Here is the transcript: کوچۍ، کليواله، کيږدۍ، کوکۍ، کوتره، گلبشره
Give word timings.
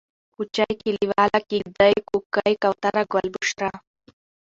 کوچۍ، 0.35 0.73
کليواله، 0.83 1.39
کيږدۍ، 1.49 1.93
کوکۍ، 2.09 2.53
کوتره، 2.63 3.03
گلبشره 3.13 3.71